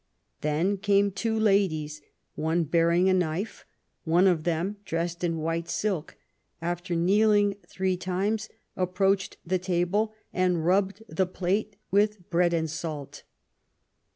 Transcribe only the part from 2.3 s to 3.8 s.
one bearing a knife;